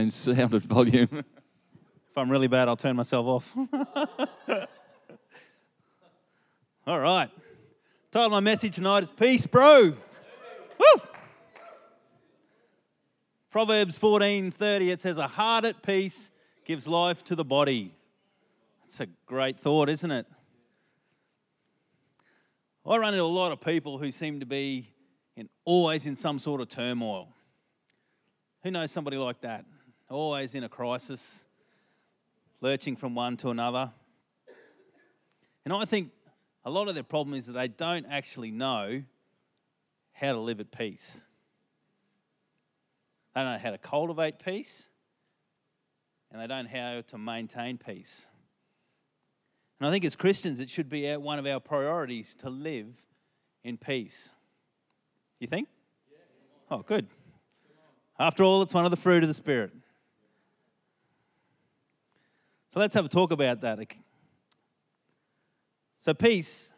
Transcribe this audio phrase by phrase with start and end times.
[0.00, 1.24] and sound and volume.
[2.10, 3.54] If I'm really bad, I'll turn myself off.
[6.86, 7.28] All right.
[8.10, 9.92] Title of my message tonight is Peace, Bro.
[10.78, 11.02] Woo!
[13.50, 16.30] Proverbs 14:30 it says a heart at peace
[16.64, 17.94] gives life to the body.
[18.80, 20.26] That's a great thought, isn't it?
[22.86, 24.88] I run into a lot of people who seem to be
[25.36, 27.28] in, always in some sort of turmoil.
[28.62, 29.64] Who knows somebody like that?
[30.08, 31.44] Always in a crisis,
[32.60, 33.92] lurching from one to another.
[35.64, 36.12] And I think
[36.64, 39.02] a lot of their problem is that they don't actually know
[40.12, 41.22] how to live at peace.
[43.34, 44.90] They don't know how to cultivate peace,
[46.30, 48.28] and they don't know how to maintain peace.
[49.78, 53.06] And I think as Christians, it should be one of our priorities to live
[53.62, 54.34] in peace.
[55.40, 55.68] You think?
[56.70, 57.08] Oh, good.
[58.18, 59.72] After all, it's one of the fruit of the Spirit.
[62.76, 63.78] So let's have a talk about that.
[65.96, 66.74] So, peace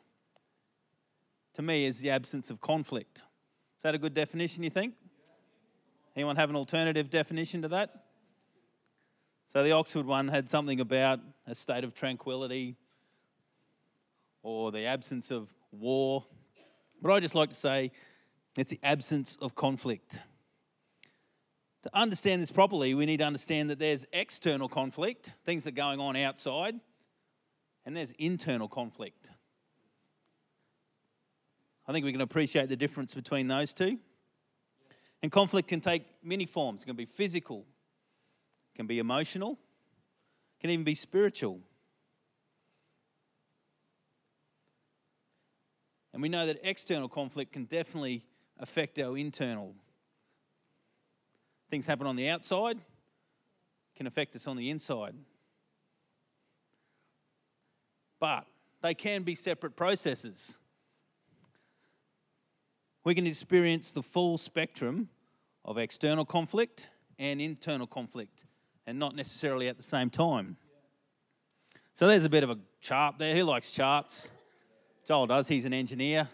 [1.55, 3.18] to me is the absence of conflict.
[3.18, 4.94] Is that a good definition, you think?
[6.14, 8.05] Anyone have an alternative definition to that?
[9.48, 11.18] So, the Oxford one had something about
[11.48, 12.77] a state of tranquility
[14.44, 16.24] or the absence of war.
[17.02, 17.90] But I just like to say
[18.56, 20.20] it's the absence of conflict.
[21.84, 25.76] To understand this properly, we need to understand that there's external conflict, things that are
[25.76, 26.74] going on outside,
[27.86, 29.30] and there's internal conflict.
[31.86, 33.98] I think we can appreciate the difference between those two.
[35.22, 36.82] And conflict can take many forms.
[36.82, 37.64] It can be physical,
[38.74, 41.60] it can be emotional, it can even be spiritual.
[46.12, 48.24] And we know that external conflict can definitely
[48.58, 49.74] affect our internal.
[51.70, 52.78] Things happen on the outside,
[53.94, 55.14] can affect us on the inside.
[58.20, 58.47] But
[58.80, 60.56] they can be separate processes.
[63.05, 65.08] We can experience the full spectrum
[65.64, 68.45] of external conflict and internal conflict,
[68.86, 70.56] and not necessarily at the same time.
[71.92, 73.35] So there's a bit of a chart there.
[73.35, 74.30] Who likes charts?
[75.06, 76.29] Joel does, he's an engineer.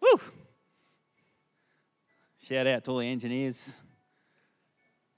[0.00, 0.20] Woo!
[2.38, 3.80] Shout out to all the engineers.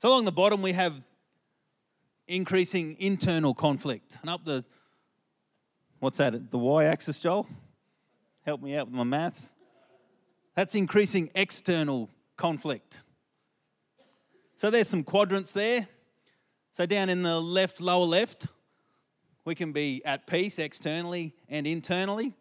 [0.05, 1.07] So along the bottom, we have
[2.29, 4.19] increasing internal conflict.
[4.21, 4.63] And up the,
[5.99, 7.49] what's that, the y axis, Joel?
[8.45, 9.55] Help me out with my maths.
[10.55, 13.01] That's increasing external conflict.
[14.57, 15.89] So there's some quadrants there.
[16.75, 18.49] So down in the left, lower left,
[19.47, 22.35] we can be at peace externally and internally.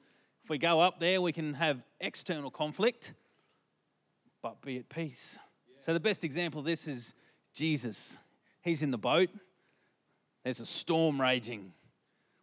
[0.44, 3.14] If we go up there, we can have external conflict,
[4.42, 5.40] but be at peace.
[5.80, 7.14] So, the best example of this is
[7.54, 8.18] Jesus.
[8.62, 9.30] He's in the boat,
[10.44, 11.74] there's a storm raging.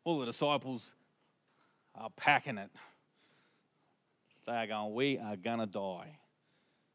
[0.04, 0.94] All the disciples
[1.94, 2.70] are packing it.
[4.46, 6.18] They are going, We are going to die.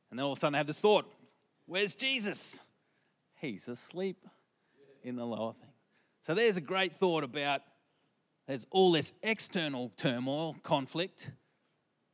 [0.09, 1.11] And then all of a sudden they have this thought
[1.67, 2.61] Where's Jesus?
[3.41, 4.25] He's asleep
[5.03, 5.69] in the lower thing.
[6.21, 7.61] So, there's a great thought about
[8.47, 11.31] there's all this external turmoil, conflict,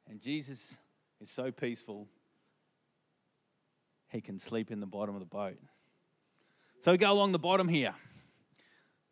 [0.09, 0.79] and Jesus
[1.21, 2.07] is so peaceful,
[4.09, 5.57] he can sleep in the bottom of the boat.
[6.81, 7.93] So we go along the bottom here.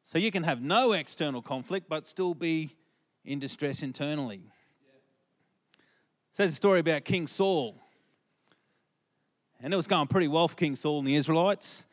[0.02, 2.72] So you can have no external conflict, but still be
[3.24, 4.42] in distress internally.
[6.36, 7.80] There's a story about King Saul.
[9.62, 11.86] And it was going pretty well for King Saul and the Israelites.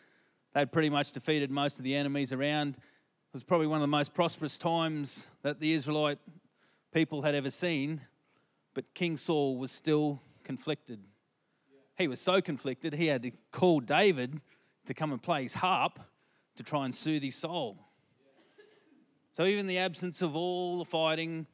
[0.55, 3.89] They'd pretty much defeated most of the enemies around It was probably one of the
[3.89, 6.19] most prosperous times that the Israelite
[6.91, 8.01] people had ever seen,
[8.73, 11.01] but King Saul was still conflicted.
[11.99, 14.41] He was so conflicted, he had to call David
[14.87, 16.01] to come and play his harp
[16.57, 17.79] to try and soothe his soul.
[19.33, 21.47] So, even the absence of all the fighting,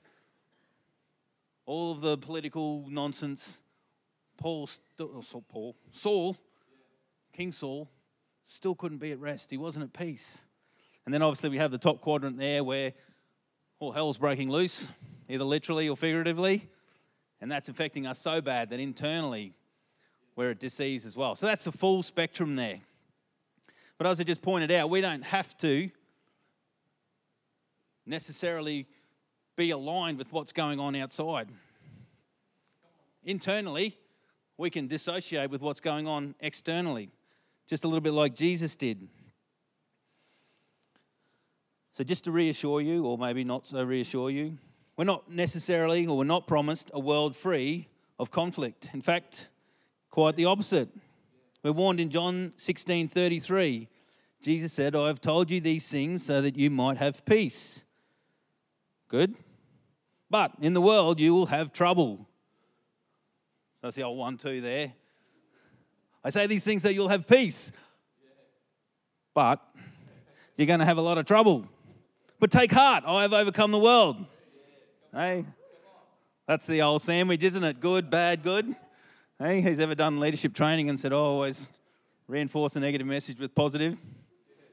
[1.67, 3.59] all of the political nonsense,
[4.37, 4.69] Paul,
[5.01, 6.37] oh, Paul, Saul,
[7.33, 7.91] King Saul,
[8.45, 9.51] still couldn't be at rest.
[9.51, 10.45] He wasn't at peace.
[11.05, 12.93] And then obviously we have the top quadrant there where
[13.79, 14.93] all hell's breaking loose,
[15.29, 16.69] either literally or figuratively.
[17.41, 19.55] And that's affecting us so bad that internally
[20.37, 21.35] we're at disease as well.
[21.35, 22.81] So that's the full spectrum there.
[24.03, 25.89] But as I just pointed out, we don't have to
[28.05, 28.89] necessarily
[29.55, 31.49] be aligned with what's going on outside.
[33.23, 33.97] Internally,
[34.59, 37.11] we can dissociate with what's going on externally,
[37.69, 39.07] just a little bit like Jesus did.
[41.93, 44.59] So, just to reassure you, or maybe not so reassure you,
[44.97, 47.87] we're not necessarily or we're not promised a world free
[48.19, 48.91] of conflict.
[48.95, 49.49] In fact,
[50.11, 50.89] quite the opposite.
[51.63, 53.89] We're warned in John 16 33
[54.43, 57.85] Jesus said, I have told you these things so that you might have peace.
[59.07, 59.37] Good.
[60.29, 62.27] But in the world you will have trouble.
[63.81, 64.93] That's the old one, two there.
[66.25, 67.71] I say these things so you'll have peace.
[69.33, 69.61] But
[70.57, 71.69] you're going to have a lot of trouble.
[72.41, 74.27] But take heart, I have overcome the world.
[75.13, 75.45] Hey,
[76.49, 77.81] that's the old sandwich, isn't it?
[77.81, 78.75] Good, bad, good.
[79.45, 81.69] Hey, who's ever done leadership training and said, oh, always
[82.29, 83.99] reinforce a negative message with positive?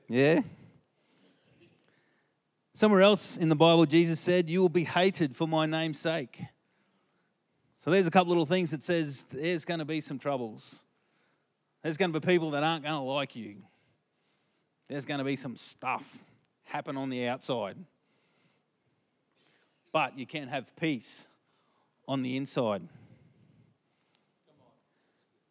[0.07, 0.41] Yeah?
[2.75, 6.43] Somewhere else in the Bible, Jesus said, You will be hated for my name's sake.
[7.79, 10.83] So there's a couple little things that says there's going to be some troubles.
[11.81, 13.55] There's going to be people that aren't going to like you.
[14.87, 16.23] There's going to be some stuff
[16.65, 17.75] happen on the outside.
[19.91, 21.27] But you can have peace
[22.07, 22.83] on the inside.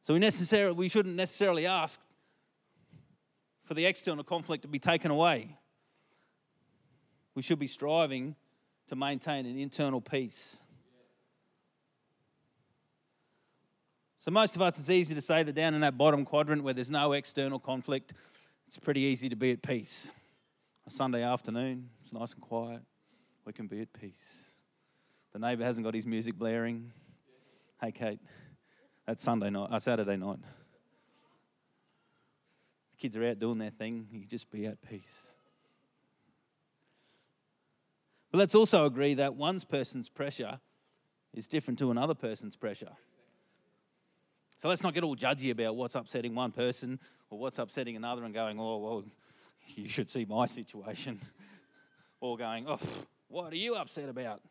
[0.09, 2.01] So we necessarily we shouldn't necessarily ask
[3.67, 5.59] for the external conflict to be taken away.
[7.35, 8.35] We should be striving
[8.87, 10.63] to maintain an internal peace.
[14.17, 16.73] So, most of us, it's easy to say that down in that bottom quadrant where
[16.73, 18.15] there's no external conflict,
[18.67, 20.11] it's pretty easy to be at peace.
[20.87, 22.81] A Sunday afternoon, it's nice and quiet,
[23.45, 24.55] we can be at peace.
[25.35, 26.93] The neighbour hasn't got his music blaring.
[27.79, 28.21] Hey, Kate,
[29.09, 30.37] that's Sunday night, uh, Saturday night.
[32.91, 35.33] The kids are out doing their thing, you just be at peace.
[38.31, 40.61] But let's also agree that one person's pressure
[41.33, 42.91] is different to another person's pressure.
[44.59, 47.01] So let's not get all judgy about what's upsetting one person
[47.31, 49.05] or what's upsetting another and going, oh, well,
[49.75, 51.19] you should see my situation.
[52.21, 52.79] or going, oh,
[53.29, 54.43] what are you upset about?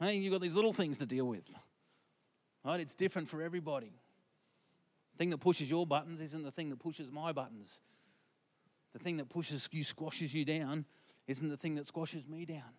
[0.00, 1.52] Hey, you've got these little things to deal with.
[2.64, 2.80] Right?
[2.80, 3.92] It's different for everybody.
[5.12, 7.80] The thing that pushes your buttons isn't the thing that pushes my buttons.
[8.92, 10.84] The thing that pushes you, squashes you down,
[11.26, 12.74] isn't the thing that squashes me down.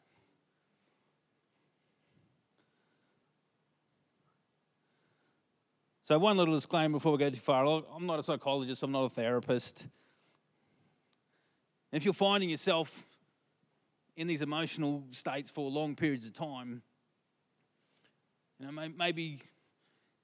[6.06, 9.06] So, one little disclaimer before we go too far I'm not a psychologist, I'm not
[9.06, 9.88] a therapist.
[11.94, 13.06] if you're finding yourself
[14.18, 16.82] in these emotional states for long periods of time,
[18.60, 19.40] you know, maybe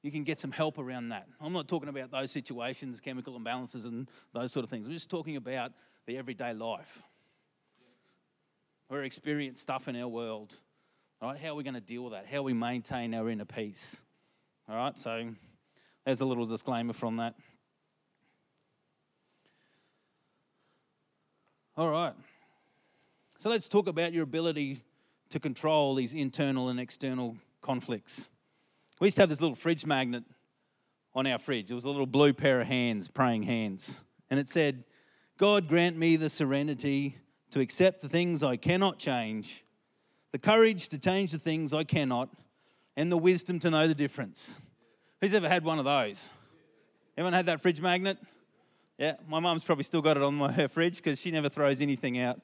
[0.02, 1.28] you can get some help around that.
[1.42, 4.88] I'm not talking about those situations, chemical imbalances, and those sort of things.
[4.88, 5.74] I'm just talking about
[6.06, 7.04] the everyday life.
[8.90, 10.60] We're experiencing stuff in our world.
[11.22, 12.26] All right, how are we going to deal with that?
[12.26, 14.02] How we maintain our inner peace?
[14.70, 15.30] All right, so
[16.06, 17.36] there's a little disclaimer from that.
[21.76, 22.14] All right.
[23.38, 24.82] So let's talk about your ability
[25.30, 28.30] to control these internal and external conflicts.
[29.00, 30.24] We used to have this little fridge magnet
[31.16, 31.72] on our fridge.
[31.72, 34.04] It was a little blue pair of hands, praying hands.
[34.30, 34.84] And it said,
[35.38, 37.18] God grant me the serenity
[37.52, 39.64] to accept the things I cannot change,
[40.32, 42.30] the courage to change the things I cannot,
[42.98, 44.60] and the wisdom to know the difference.
[45.22, 46.34] Who's ever had one of those?
[47.18, 48.18] Anyone had that fridge magnet?
[48.98, 51.80] Yeah, my mum's probably still got it on my, her fridge because she never throws
[51.80, 52.42] anything out.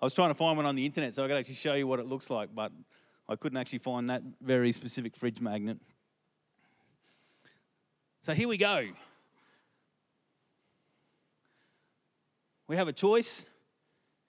[0.00, 1.88] I was trying to find one on the internet so I could actually show you
[1.88, 2.72] what it looks like, but
[3.30, 5.78] I couldn't actually find that very specific fridge magnet.
[8.22, 8.88] So here we go.
[12.66, 13.48] We have a choice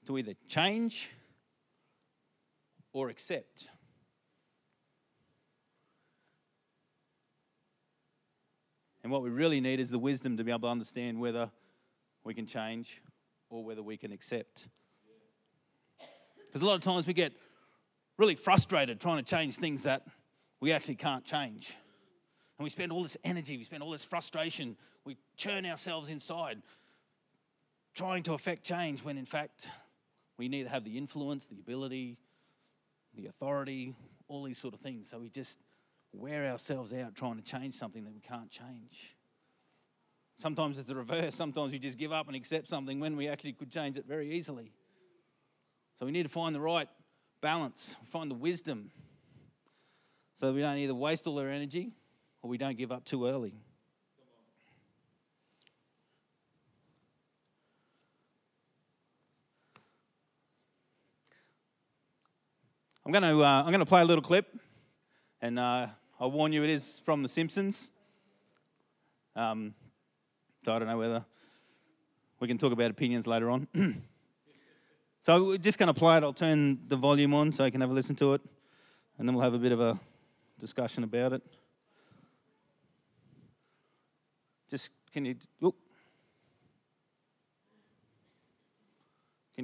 [0.06, 1.10] to either change
[2.94, 3.70] or accept.
[9.04, 11.50] And what we really need is the wisdom to be able to understand whether
[12.24, 13.02] we can change
[13.50, 14.68] or whether we can accept.
[16.46, 17.34] Because a lot of times we get
[18.22, 20.04] really frustrated trying to change things that
[20.60, 21.76] we actually can't change.
[22.60, 26.62] And we spend all this energy, we spend all this frustration, we churn ourselves inside
[27.96, 29.72] trying to affect change when in fact
[30.38, 32.20] we neither have the influence, the ability,
[33.16, 33.96] the authority,
[34.28, 35.10] all these sort of things.
[35.10, 35.58] So we just
[36.14, 39.16] wear ourselves out trying to change something that we can't change.
[40.38, 41.34] Sometimes it's the reverse.
[41.34, 44.32] Sometimes we just give up and accept something when we actually could change it very
[44.32, 44.72] easily.
[45.98, 46.88] So we need to find the right
[47.42, 48.92] balance, find the wisdom
[50.36, 51.92] so that we don't either waste all our energy
[52.42, 53.54] or we don't give up too early.
[63.04, 64.56] I'm going to, uh, I'm going to play a little clip,
[65.42, 65.88] and uh,
[66.20, 67.90] I'll warn you, it is from The Simpsons.
[69.36, 69.74] Um,
[70.64, 71.26] so I don't know whether
[72.40, 73.68] we can talk about opinions later on.
[75.22, 76.24] so we're just going to play it.
[76.24, 78.42] I'll turn the volume on so you can have a listen to it,
[79.18, 80.00] and then we'll have a bit of a
[80.60, 81.44] discussion about it.
[84.68, 85.36] Just can you?
[85.62, 85.74] Can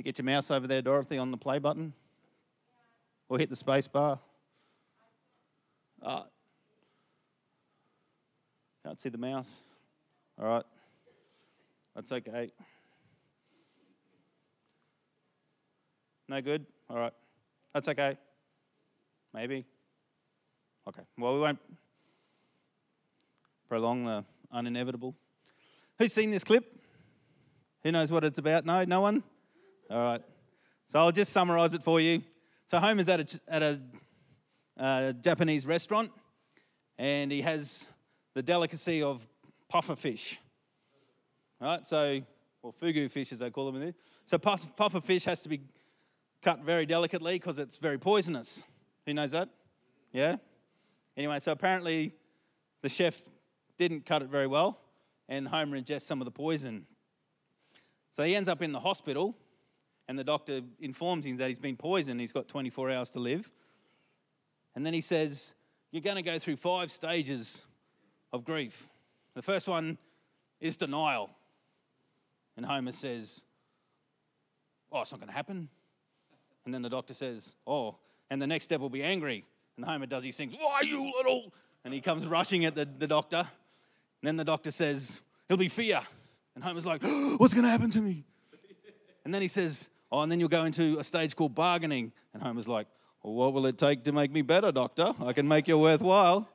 [0.01, 1.93] you get your mouse over there, Dorothy, on the play button?
[3.27, 4.19] Or hit the space bar?
[6.03, 6.23] Uh,
[8.85, 9.51] can't see the mouse.
[10.39, 10.65] All right.
[11.95, 12.51] That's okay.
[16.29, 16.65] No good?
[16.89, 17.13] All right.
[17.73, 18.17] That's okay.
[19.33, 19.65] Maybe.
[20.87, 21.03] Okay.
[21.17, 21.59] Well, we won't
[23.69, 25.15] prolong the uninevitable.
[25.97, 26.65] Who's seen this clip?
[27.83, 28.65] Who knows what it's about?
[28.65, 28.83] No?
[28.83, 29.23] No one?
[29.89, 30.21] All right.
[30.87, 32.23] So I'll just summarize it for you.
[32.65, 33.81] So Homer's at a, at a
[34.77, 36.11] uh, Japanese restaurant
[36.97, 37.87] and he has
[38.33, 39.25] the delicacy of
[39.69, 40.39] puffer fish.
[41.59, 41.85] Right?
[41.87, 42.21] So,
[42.61, 43.93] or fugu fish as they call them in there.
[44.25, 45.61] So puffer fish has to be
[46.41, 48.65] cut very delicately because it's very poisonous.
[49.05, 49.49] Who knows that?
[50.11, 50.37] Yeah?
[51.15, 52.13] Anyway, so apparently
[52.81, 53.21] the chef
[53.77, 54.79] didn't cut it very well,
[55.27, 56.85] and Homer ingests some of the poison.
[58.11, 59.35] So he ends up in the hospital,
[60.07, 62.19] and the doctor informs him that he's been poisoned.
[62.19, 63.51] He's got 24 hours to live.
[64.75, 65.53] And then he says,
[65.91, 67.65] You're going to go through five stages
[68.31, 68.87] of grief.
[69.33, 69.97] The first one
[70.59, 71.31] is denial.
[72.55, 73.43] And Homer says,
[74.91, 75.69] Oh, it's not going to happen.
[76.67, 77.95] And then the doctor says, Oh,
[78.29, 79.45] and the next step will be angry.
[79.77, 81.53] And Homer does he sings, Why, you little?
[81.85, 83.37] And he comes rushing at the, the doctor.
[83.37, 83.47] And
[84.23, 86.01] then the doctor says, He'll be fear.
[86.55, 87.03] And Homer's like,
[87.37, 88.25] What's going to happen to me?
[89.23, 92.11] And then he says, Oh, and then you'll go into a stage called bargaining.
[92.33, 92.87] And Homer's like,
[93.23, 95.13] Well, what will it take to make me better, doctor?
[95.23, 96.49] I can make you worthwhile.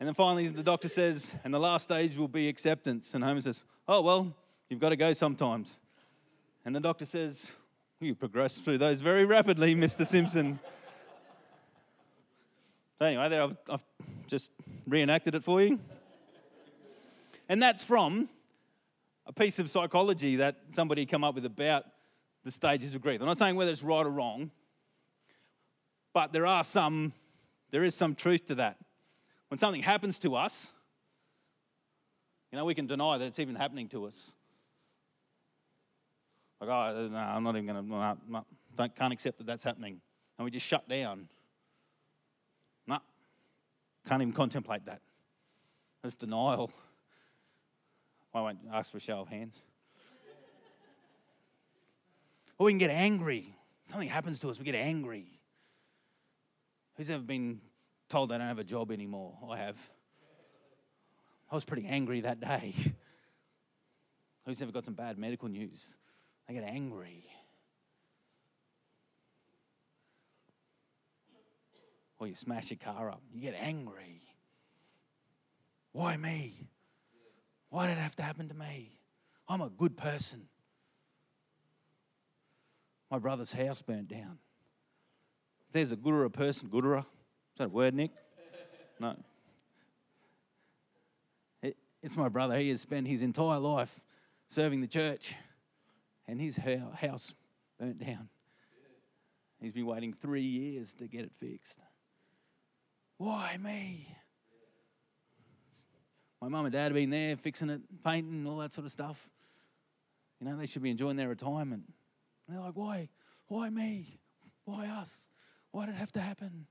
[0.00, 3.12] And then finally, the doctor says, And the last stage will be acceptance.
[3.12, 4.34] And Homer says, Oh, well,
[4.70, 5.80] you've got to go sometimes.
[6.64, 7.52] And the doctor says,
[8.00, 10.06] you progressed through those very rapidly, Mr.
[10.06, 10.60] Simpson.
[13.00, 13.84] anyway, there I've, I've
[14.28, 14.52] just
[14.86, 15.80] reenacted it for you.
[17.48, 18.28] And that's from
[19.26, 21.86] a piece of psychology that somebody come up with about
[22.44, 23.20] the stages of grief.
[23.20, 24.52] I'm not saying whether it's right or wrong,
[26.12, 27.12] but there are some,
[27.72, 28.76] there is some truth to that.
[29.48, 30.70] When something happens to us,
[32.52, 34.34] you know, we can deny that it's even happening to us.
[36.60, 38.44] Like, oh, uh, no, I'm not even going to, no,
[38.76, 40.00] no, can't accept that that's happening.
[40.36, 41.28] And we just shut down.
[42.86, 42.98] No,
[44.06, 45.00] can't even contemplate that.
[46.02, 46.70] That's denial.
[48.34, 49.62] I won't ask for a show of hands.
[52.58, 53.54] or we can get angry.
[53.86, 55.26] Something happens to us, we get angry.
[56.96, 57.60] Who's ever been
[58.08, 59.34] told they don't have a job anymore?
[59.48, 59.90] I have.
[61.50, 62.74] I was pretty angry that day.
[64.44, 65.96] Who's ever got some bad medical news?
[66.48, 67.24] I get angry.
[72.18, 74.22] Or you smash your car up, you get angry.
[75.92, 76.68] Why me?
[77.70, 78.98] Why did it have to happen to me?
[79.48, 80.48] I'm a good person.
[83.10, 84.38] My brother's house burnt down.
[85.66, 88.10] If there's a Gurura person, Gurura, is that a word, Nick?
[89.00, 89.14] No.
[91.62, 92.58] It, it's my brother.
[92.58, 94.00] He has spent his entire life
[94.48, 95.36] serving the church
[96.28, 97.34] and his house
[97.80, 98.28] burnt down.
[99.60, 101.80] He's been waiting three years to get it fixed.
[103.16, 104.14] Why me?
[106.40, 109.28] My mum and dad have been there fixing it, painting, all that sort of stuff.
[110.40, 111.82] You know, they should be enjoying their retirement.
[112.46, 113.08] And they're like, why?
[113.48, 114.20] Why me?
[114.64, 115.28] Why us?
[115.72, 116.66] Why did it have to happen?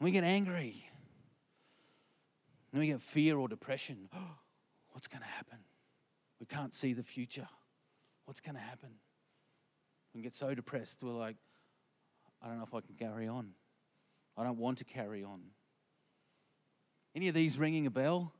[0.00, 0.90] And we get angry.
[2.72, 4.08] And we get fear or depression.
[4.90, 5.58] What's going to happen?
[6.40, 7.48] We can't see the future.
[8.26, 8.90] What's going to happen?
[10.14, 11.36] We get so depressed, we're like,
[12.42, 13.50] I don't know if I can carry on.
[14.36, 15.40] I don't want to carry on.
[17.14, 18.32] Any of these ringing a bell?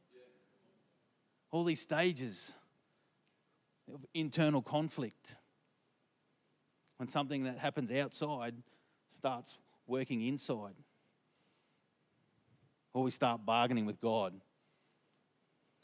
[1.51, 2.57] All these stages
[3.93, 5.37] of internal conflict.
[6.99, 8.55] When something that happens outside
[9.09, 10.75] starts working inside.
[12.93, 14.35] Or we start bargaining with God.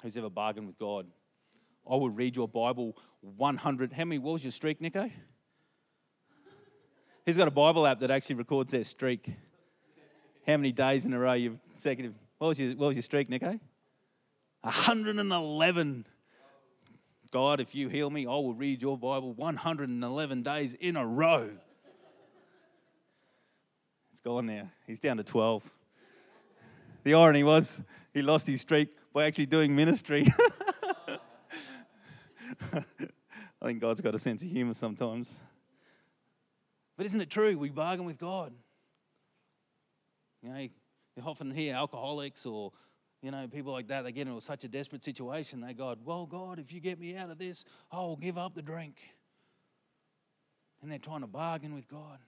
[0.03, 1.07] Who's ever bargained with God?
[1.89, 3.93] I will read your Bible 100.
[3.93, 5.11] How many, what was your streak, Nico?
[7.25, 9.29] He's got a Bible app that actually records their streak.
[10.47, 12.15] How many days in a row you've consecutive.
[12.39, 13.59] What was your, what was your streak, Nico?
[14.63, 16.07] 111.
[17.31, 21.51] God, if you heal me, I will read your Bible 111 days in a row.
[24.11, 24.71] It's gone now.
[24.87, 25.73] He's down to 12.
[27.05, 30.27] The irony was he lost his streak by actually doing ministry.
[33.63, 35.41] I think God's got a sense of humor sometimes.
[36.97, 37.57] But isn't it true?
[37.59, 38.53] We bargain with God.
[40.43, 40.71] You know, you
[41.25, 42.73] often hear alcoholics or,
[43.23, 46.27] you know, people like that, they get into such a desperate situation, they go, Well,
[46.27, 48.97] God, if you get me out of this, I'll give up the drink.
[50.81, 52.19] and they're trying to bargain with God.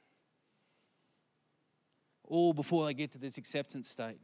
[2.22, 4.20] All before they get to this acceptance state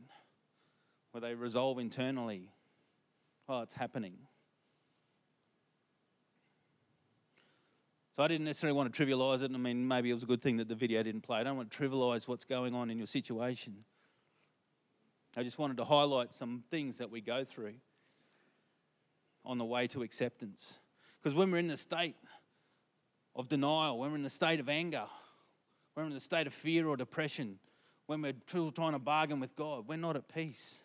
[1.11, 2.51] where they resolve internally,
[3.49, 4.15] oh, it's happening.
[8.21, 9.51] I didn't necessarily want to trivialize it.
[9.55, 11.39] I mean, maybe it was a good thing that the video didn't play.
[11.39, 13.85] I don't want to trivialize what's going on in your situation.
[15.37, 17.75] I just wanted to highlight some things that we go through
[19.45, 20.81] on the way to acceptance.
[21.23, 22.17] Because when we're in the state
[23.37, 25.05] of denial, when we're in the state of anger,
[25.95, 27.59] when we're in the state of fear or depression,
[28.07, 30.83] when we're still trying to bargain with God, we're not at peace.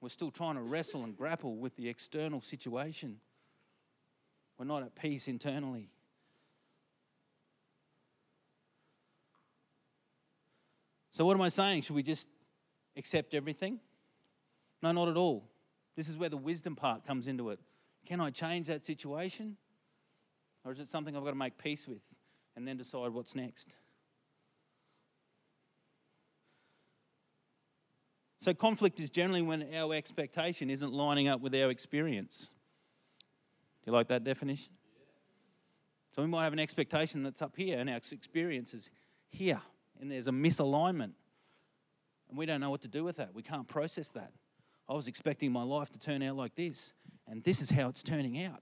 [0.00, 3.18] We're still trying to wrestle and grapple with the external situation.
[4.58, 5.90] We're not at peace internally.
[11.12, 11.82] So, what am I saying?
[11.82, 12.28] Should we just
[12.96, 13.80] accept everything?
[14.82, 15.48] No, not at all.
[15.96, 17.58] This is where the wisdom part comes into it.
[18.06, 19.56] Can I change that situation?
[20.64, 22.02] Or is it something I've got to make peace with
[22.54, 23.76] and then decide what's next?
[28.38, 32.50] So, conflict is generally when our expectation isn't lining up with our experience.
[33.88, 34.74] You like that definition?
[36.14, 38.90] So, we might have an expectation that's up here and our experience is
[39.30, 39.62] here,
[39.98, 41.12] and there's a misalignment.
[42.28, 43.32] And we don't know what to do with that.
[43.32, 44.34] We can't process that.
[44.90, 46.92] I was expecting my life to turn out like this,
[47.26, 48.60] and this is how it's turning out.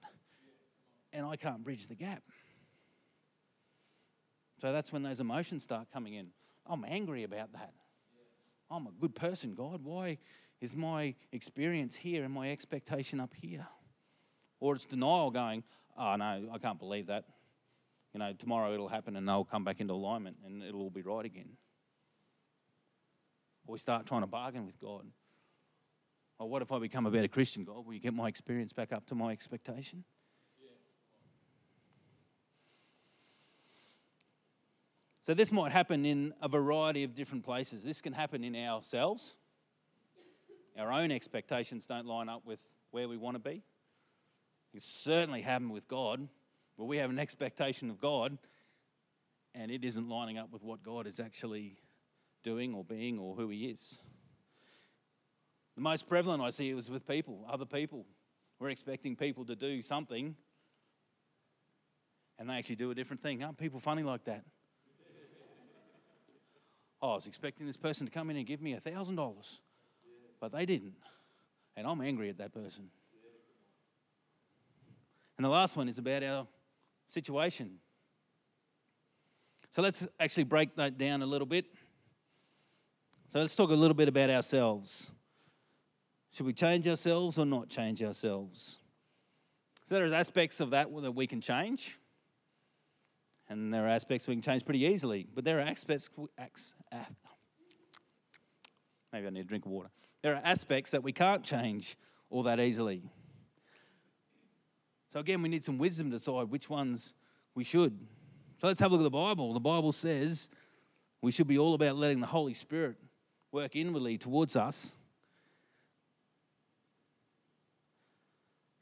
[1.12, 2.22] And I can't bridge the gap.
[4.60, 6.28] So that's when those emotions start coming in.
[6.66, 7.72] I'm angry about that.
[8.70, 9.80] I'm a good person, God.
[9.82, 10.18] Why
[10.60, 13.66] is my experience here and my expectation up here?
[14.60, 15.64] Or it's denial going,
[15.96, 17.24] oh no, I can't believe that.
[18.12, 21.02] You know, tomorrow it'll happen and they'll come back into alignment and it'll all be
[21.02, 21.50] right again.
[23.66, 25.06] Or we start trying to bargain with God.
[26.38, 27.84] Or what if I become a better Christian, God?
[27.86, 30.04] Will you get my experience back up to my expectation?
[35.22, 37.82] So, this might happen in a variety of different places.
[37.82, 39.34] This can happen in ourselves.
[40.78, 42.60] Our own expectations don't line up with
[42.92, 43.64] where we want to be.
[44.76, 46.28] It certainly happened with God,
[46.76, 48.36] But we have an expectation of God
[49.54, 51.78] and it isn't lining up with what God is actually
[52.42, 53.98] doing or being or who He is.
[55.76, 58.04] The most prevalent I see it was with people, other people.
[58.58, 60.36] We're expecting people to do something
[62.38, 63.42] and they actually do a different thing.
[63.42, 64.44] Aren't people funny like that?
[67.00, 69.58] oh, I was expecting this person to come in and give me a $1,000,
[70.38, 70.96] but they didn't.
[71.78, 72.90] And I'm angry at that person.
[75.36, 76.46] And the last one is about our
[77.06, 77.78] situation.
[79.70, 81.66] So let's actually break that down a little bit.
[83.28, 85.10] So let's talk a little bit about ourselves.
[86.32, 88.78] Should we change ourselves or not change ourselves?
[89.84, 91.98] So there's aspects of that that we can change,
[93.48, 95.26] and there are aspects we can change pretty easily.
[95.32, 96.10] But there are aspects.
[96.92, 97.06] Ah,
[99.12, 99.90] maybe I need a drink of water.
[100.22, 101.96] There are aspects that we can't change
[102.30, 103.02] all that easily.
[105.12, 107.14] So again, we need some wisdom to decide which ones
[107.54, 107.98] we should.
[108.56, 109.52] So let's have a look at the Bible.
[109.52, 110.48] The Bible says
[111.22, 112.96] we should be all about letting the Holy Spirit
[113.52, 114.96] work inwardly towards us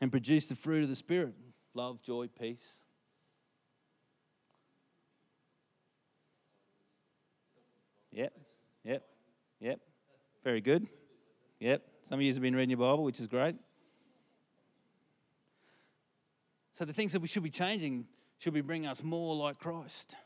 [0.00, 1.34] and produce the fruit of the Spirit
[1.74, 2.80] love, joy, peace.
[8.12, 8.32] Yep,
[8.84, 9.02] yep,
[9.60, 9.80] yep.
[10.44, 10.86] Very good.
[11.58, 11.82] Yep.
[12.04, 13.56] Some of you have been reading your Bible, which is great.
[16.74, 18.06] So the things that we should be changing
[18.38, 20.16] should be bringing us more like Christ.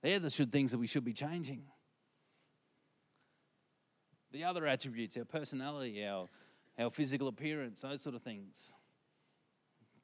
[0.00, 1.64] They're the things that we should be changing.
[4.30, 6.28] The other attributes, our personality, our,
[6.78, 8.72] our physical appearance, those sort of things,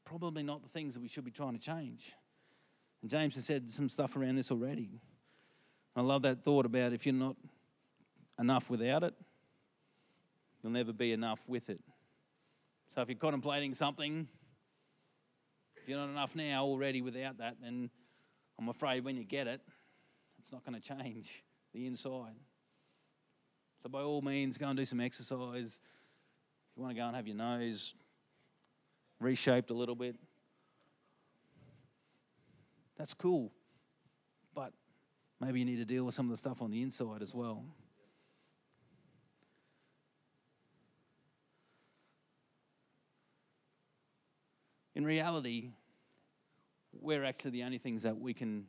[0.05, 2.13] probably not the things that we should be trying to change.
[3.01, 5.01] And James has said some stuff around this already.
[5.95, 7.37] I love that thought about if you're not
[8.39, 9.15] enough without it,
[10.63, 11.81] you'll never be enough with it.
[12.95, 14.29] So if you're contemplating something,
[15.89, 17.91] you're not enough now already without that, then
[18.59, 19.61] I'm afraid when you get it,
[20.39, 22.37] it's not going to change the inside.
[23.83, 25.81] So, by all means, go and do some exercise.
[26.71, 27.95] If you want to go and have your nose
[29.21, 30.17] reshaped a little bit,
[32.97, 33.53] that's cool.
[34.55, 34.73] But
[35.41, 37.65] maybe you need to deal with some of the stuff on the inside as well.
[44.97, 45.71] In reality,
[47.03, 48.67] we're actually the only things that we can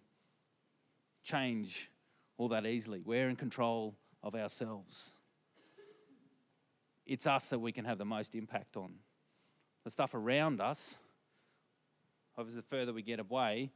[1.23, 1.89] change
[2.37, 3.01] all that easily.
[3.03, 5.13] We're in control of ourselves.
[7.05, 8.93] It's us that we can have the most impact on.
[9.83, 10.99] The stuff around us,
[12.37, 13.71] obviously, the further we get away,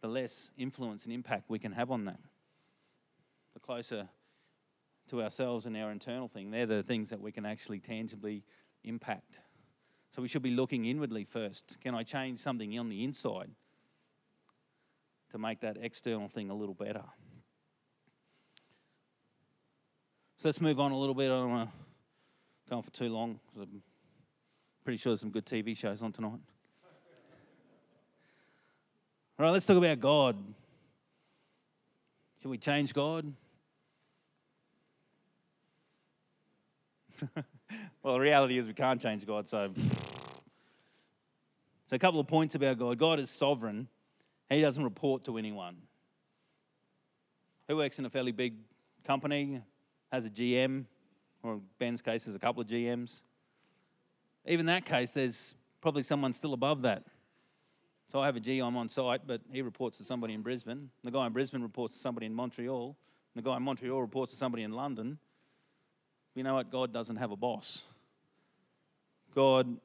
[0.00, 2.20] the less influence and impact we can have on that.
[3.54, 4.08] The closer
[5.08, 8.44] to ourselves and our internal thing, they're the things that we can actually tangibly
[8.82, 9.40] impact.
[10.10, 11.78] So we should be looking inwardly first.
[11.80, 13.50] Can I change something on the inside
[15.34, 17.02] to make that external thing a little better?
[20.36, 21.24] So let's move on a little bit.
[21.24, 21.76] I don't want to
[22.70, 23.82] go on for too long because I'm
[24.84, 26.38] pretty sure there's some good TV shows on tonight.
[29.36, 30.36] All right, let's talk about God.
[32.40, 33.32] Should we change God?
[38.04, 39.72] well, the reality is we can't change God, so.
[41.86, 42.98] So, a couple of points about God.
[42.98, 43.88] God is sovereign,
[44.48, 45.76] He doesn't report to anyone.
[47.66, 48.54] He works in a fairly big
[49.04, 49.62] company,
[50.12, 50.84] has a GM,
[51.42, 53.22] or Ben's case, there's a couple of GMs.
[54.46, 57.04] Even that case, there's probably someone still above that.
[58.12, 60.90] So I have a GM on site, but he reports to somebody in Brisbane.
[61.02, 62.96] The guy in Brisbane reports to somebody in Montreal.
[63.34, 65.18] The guy in Montreal reports to somebody in London
[66.34, 66.70] you know what?
[66.70, 67.86] God doesn't have a boss.
[69.34, 69.76] God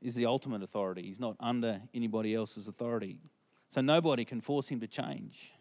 [0.00, 1.02] is the ultimate authority.
[1.02, 3.18] He's not under anybody else's authority.
[3.68, 5.52] So nobody can force him to change.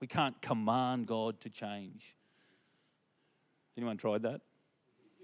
[0.00, 2.16] We can't command God to change.
[3.76, 4.40] Anyone tried that?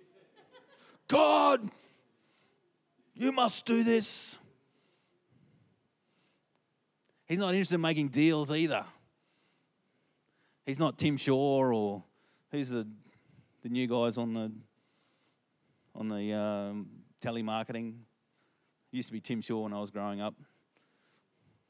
[1.08, 1.68] God,
[3.14, 4.38] you must do this.
[7.26, 8.84] He's not interested in making deals either.
[10.64, 12.02] He's not Tim Shaw or
[12.50, 12.86] who's the
[13.62, 14.52] the new guys on the
[15.94, 16.88] on the um,
[17.20, 17.94] telemarketing.
[18.90, 20.34] Used to be Tim Shaw when I was growing up,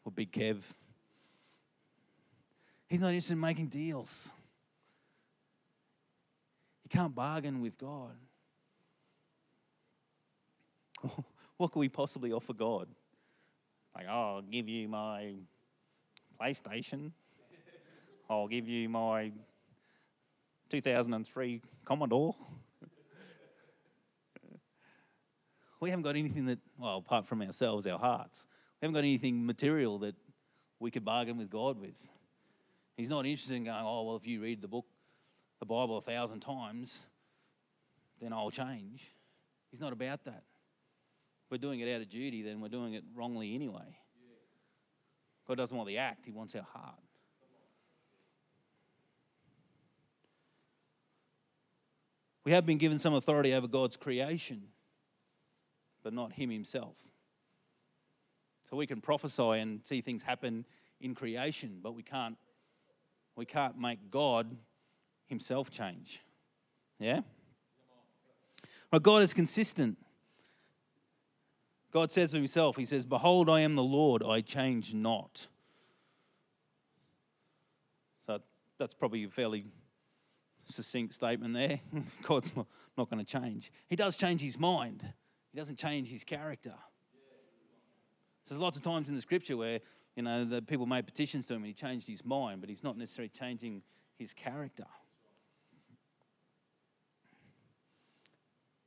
[0.05, 0.63] or Big Kev.
[2.89, 4.33] He's not interested in making deals.
[6.85, 8.15] You can't bargain with God.
[11.57, 12.89] what could we possibly offer God?
[13.95, 15.35] Like, oh, I'll give you my
[16.41, 17.11] PlayStation.
[18.31, 19.33] I'll give you my
[20.71, 22.35] 2003 Commodore.
[25.81, 28.47] We haven't got anything that, well, apart from ourselves, our hearts,
[28.81, 30.14] we haven't got anything material that
[30.81, 32.09] we could bargain with God with.
[32.97, 34.87] He's not interested in going, oh, well, if you read the book,
[35.61, 37.07] the Bible a thousand times,
[38.21, 39.12] then I'll change.
[39.71, 40.43] He's not about that.
[41.45, 43.99] If we're doing it out of duty, then we're doing it wrongly anyway.
[45.47, 47.01] God doesn't want the act, He wants our heart.
[52.45, 54.69] We have been given some authority over God's creation,
[56.03, 56.97] but not Him Himself.
[58.69, 60.65] So we can prophesy and see things happen
[61.01, 62.37] in creation, but we can't,
[63.37, 64.57] we can't make God
[65.27, 66.21] Himself change.
[66.99, 67.21] Yeah?
[68.93, 69.99] Right, God is consistent.
[71.91, 75.49] God says of Himself, He says, Behold, I am the Lord, I change not.
[78.27, 78.41] So
[78.79, 79.65] that's probably a fairly
[80.65, 81.81] succinct statement there.
[82.23, 83.73] God's not, not going to change.
[83.89, 85.13] He does change his mind,
[85.53, 86.75] he doesn't change his character.
[88.47, 89.81] There's lots of times in the scripture where,
[90.17, 92.85] you know, the people made petitions to him and he changed his mind, but he's
[92.85, 93.83] not necessarily changing
[94.19, 94.87] his character.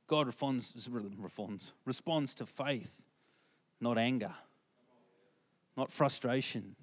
[0.06, 3.06] God responds, responds, responds to faith,
[3.80, 4.34] not anger,
[5.76, 6.76] not frustration,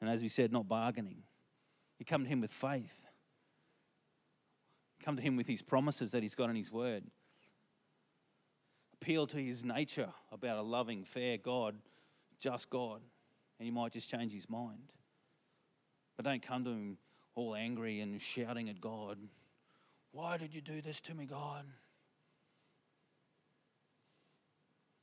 [0.00, 1.22] and as we said, not bargaining.
[1.98, 3.06] You come to him with faith.
[5.02, 7.04] Come to Him with His promises that He's got in His Word.
[9.00, 11.76] Appeal to His nature about a loving, fair God,
[12.38, 13.00] just God,
[13.58, 14.92] and He might just change His mind.
[16.16, 16.98] But don't come to Him
[17.34, 19.16] all angry and shouting at God.
[20.12, 21.64] Why did you do this to me, God?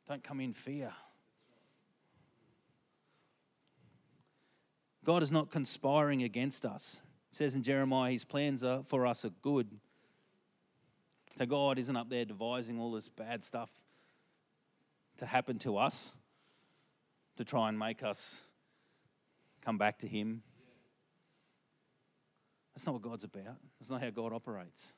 [0.08, 0.92] Don't come in fear.
[5.04, 7.02] God is not conspiring against us.
[7.32, 9.80] It says in Jeremiah, His plans are for us are good,
[11.36, 13.72] so God isn't up there devising all this bad stuff
[15.18, 16.14] to happen to us
[17.38, 18.42] to try and make us
[19.62, 20.44] come back to Him.
[22.74, 23.58] That's not what God's about.
[23.80, 24.94] That's not how God operates.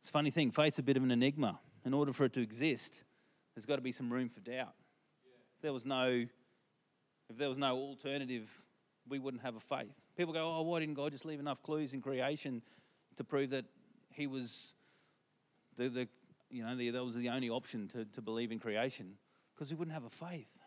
[0.00, 1.60] It's a funny thing, faith's a bit of an enigma.
[1.84, 3.04] In order for it to exist,
[3.54, 4.74] there's got to be some room for doubt.
[5.56, 6.26] If there was no
[7.30, 8.50] if there was no alternative,
[9.08, 10.06] we wouldn't have a faith.
[10.16, 12.62] People go, Oh, why didn't God just leave enough clues in creation
[13.16, 13.64] to prove that
[14.10, 14.74] he was
[15.76, 16.08] the, the
[16.50, 19.14] you know, the, that was the only option to, to believe in creation
[19.54, 20.60] because we wouldn't have a faith.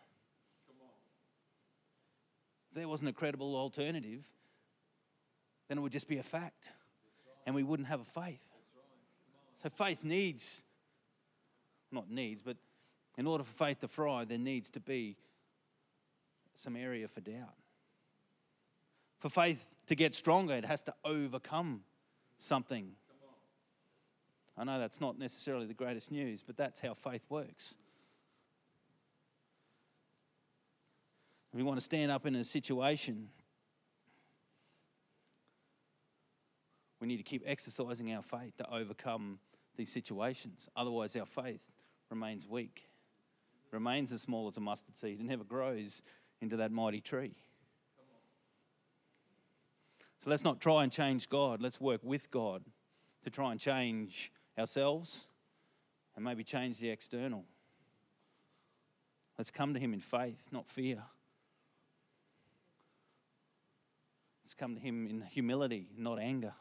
[2.70, 4.26] If there wasn't a credible alternative,
[5.68, 6.70] then it would just be a fact
[7.46, 8.50] and we wouldn't have a faith.
[9.62, 10.62] So faith needs,
[11.90, 12.56] not needs, but
[13.18, 15.16] In order for faith to thrive, there needs to be
[16.54, 17.56] some area for doubt.
[19.18, 21.80] For faith to get stronger, it has to overcome
[22.38, 22.92] something.
[24.58, 27.76] I know that's not necessarily the greatest news, but that's how faith works.
[31.52, 33.28] If we want to stand up in a situation.
[37.00, 39.38] We need to keep exercising our faith to overcome
[39.76, 40.68] these situations.
[40.74, 41.70] Otherwise, our faith
[42.10, 42.88] remains weak,
[43.70, 46.02] remains as small as a mustard seed, and never grows
[46.40, 47.36] into that mighty tree.
[50.18, 51.62] So let's not try and change God.
[51.62, 52.64] Let's work with God
[53.22, 55.28] to try and change ourselves
[56.16, 57.44] and maybe change the external.
[59.36, 61.02] Let's come to Him in faith, not fear.
[64.42, 66.54] Let's come to Him in humility, not anger.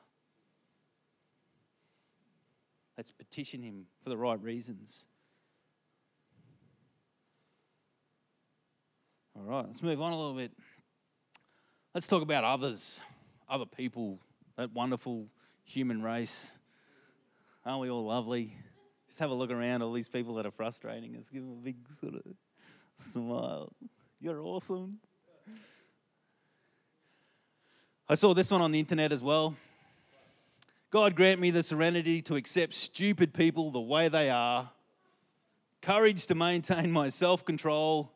[2.97, 5.07] Let's petition Him for the right reasons.
[9.35, 10.51] All right, let's move on a little bit.
[11.93, 13.01] Let's talk about others,
[13.47, 14.19] other people,
[14.55, 15.27] that wonderful
[15.63, 16.56] human race.
[17.67, 18.55] Aren't we all lovely?
[19.09, 21.27] Just have a look around, all these people that are frustrating us.
[21.29, 22.23] Give them a big sort of
[22.95, 23.73] smile.
[24.21, 25.01] You're awesome.
[28.07, 29.57] I saw this one on the internet as well.
[30.91, 34.71] God grant me the serenity to accept stupid people the way they are,
[35.81, 38.13] courage to maintain my self control,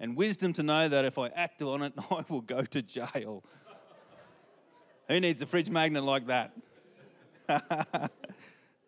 [0.00, 3.44] and wisdom to know that if I act on it, I will go to jail.
[5.08, 6.56] Who needs a fridge magnet like that?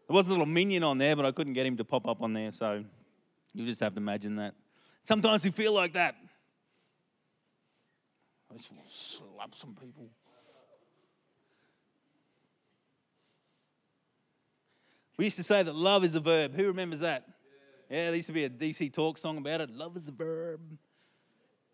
[0.07, 2.23] there was a little minion on there, but I couldn't get him to pop up
[2.23, 2.85] on there, so
[3.55, 4.55] you just have to imagine that.
[5.03, 6.15] Sometimes you feel like that.
[8.51, 10.09] I just want to slap some people.
[15.17, 16.55] We used to say that love is a verb.
[16.55, 17.27] Who remembers that?
[17.91, 19.71] Yeah, there used to be a DC Talk song about it.
[19.71, 20.61] Love is a verb,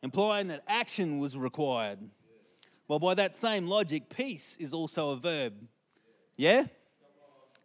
[0.02, 1.98] implying that action was required.
[2.86, 5.54] Well, by that same logic, peace is also a verb.
[6.36, 6.66] Yeah?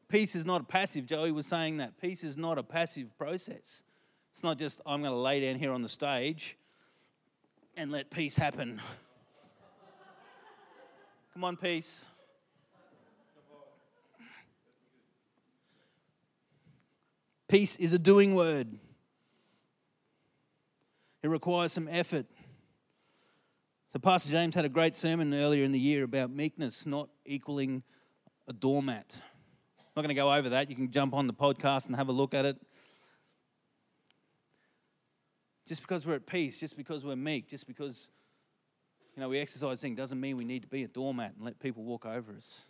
[0.10, 1.06] Peace is not passive.
[1.06, 2.00] Joey was saying that.
[2.00, 3.84] Peace is not a passive process.
[4.32, 6.58] It's not just, I'm going to lay down here on the stage
[7.76, 8.82] and let peace happen.
[11.34, 12.06] Come on, peace.
[17.48, 18.68] Peace is a doing word,
[21.24, 22.26] it requires some effort.
[23.94, 27.84] So, Pastor James had a great sermon earlier in the year about meekness not equaling
[28.48, 29.18] a doormat.
[29.98, 30.70] Not going to go over that.
[30.70, 32.56] You can jump on the podcast and have a look at it.
[35.66, 38.12] Just because we're at peace, just because we're meek, just because
[39.16, 41.60] you know we exercise things doesn't mean we need to be a doormat and let
[41.60, 42.68] people walk over us.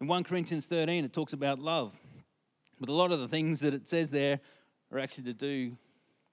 [0.00, 2.00] In 1 Corinthians 13, it talks about love.
[2.80, 4.40] But a lot of the things that it says there
[4.90, 5.76] are actually to do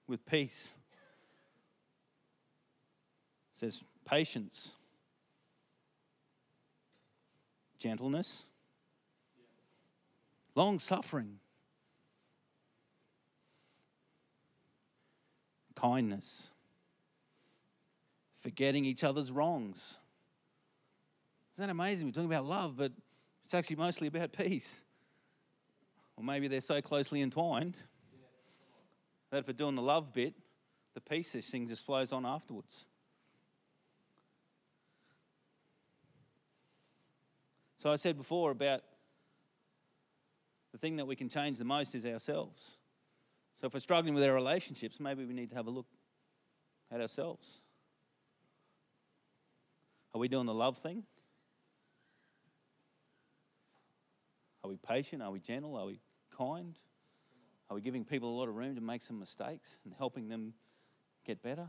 [0.08, 0.72] with peace.
[3.52, 4.72] It says patience,
[7.82, 8.46] gentleness,
[10.54, 11.38] long suffering,
[15.74, 16.52] kindness,
[18.36, 19.98] forgetting each other's wrongs.
[21.54, 22.06] Isn't that amazing?
[22.06, 22.92] We're talking about love, but
[23.44, 24.84] it's actually mostly about peace.
[26.16, 27.82] Or maybe they're so closely entwined
[29.30, 30.34] that if we're doing the love bit,
[30.94, 32.86] the peace thing just flows on afterwards.
[37.82, 38.82] So I said before about
[40.70, 42.76] the thing that we can change the most is ourselves.
[43.60, 45.88] So if we're struggling with our relationships, maybe we need to have a look
[46.92, 47.58] at ourselves.
[50.14, 51.02] Are we doing the love thing?
[54.62, 55.20] Are we patient?
[55.20, 55.74] Are we gentle?
[55.74, 55.98] Are we
[56.38, 56.78] kind?
[57.68, 60.54] Are we giving people a lot of room to make some mistakes and helping them
[61.26, 61.66] get better?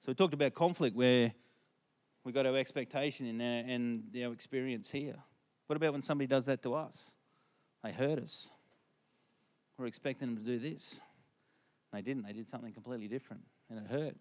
[0.00, 1.32] So we talked about conflict where
[2.24, 5.16] we got our expectation in our, and our experience here.
[5.66, 7.14] What about when somebody does that to us?
[7.82, 8.50] They hurt us.
[9.78, 11.00] We're expecting them to do this.
[11.92, 12.24] They didn't.
[12.24, 14.16] They did something completely different, and it hurt.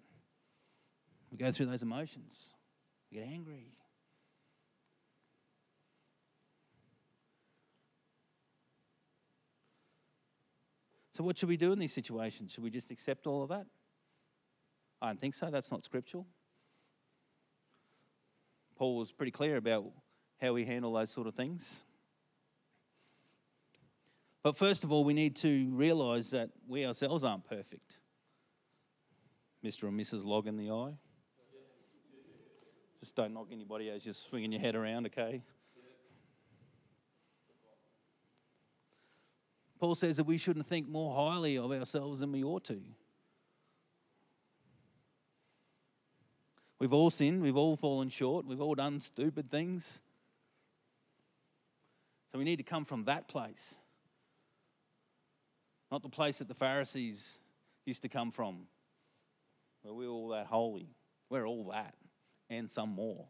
[1.32, 2.54] We go through those emotions.
[3.12, 3.74] We get angry.
[11.12, 12.54] So, what should we do in these situations?
[12.54, 13.66] Should we just accept all of that?
[15.02, 15.50] I don't think so.
[15.52, 16.26] That's not scriptural.
[18.80, 19.84] Paul was pretty clear about
[20.42, 21.84] how we handle those sort of things.
[24.42, 28.00] But first of all, we need to realize that we ourselves aren't perfect.
[29.62, 29.90] Mr.
[29.90, 30.24] and Mrs.
[30.24, 30.94] Log in the eye.
[33.02, 35.44] Just don't knock anybody as you're swinging your head around, okay?
[39.78, 42.82] Paul says that we shouldn't think more highly of ourselves than we ought to.
[46.80, 50.02] We've all sinned, we've all fallen short, we've all done stupid things.
[52.32, 53.80] So we need to come from that place,
[55.92, 57.40] not the place that the Pharisees
[57.86, 58.68] used to come from,
[59.82, 60.90] where we're all that holy.
[61.30, 61.94] We're all that
[62.50, 63.26] and some more.